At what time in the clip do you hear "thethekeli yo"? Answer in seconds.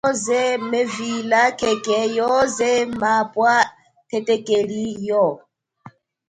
4.09-5.25